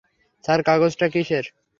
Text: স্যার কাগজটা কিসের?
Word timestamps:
স্যার 0.43 0.59
কাগজটা 0.63 1.07
কিসের? 1.13 1.45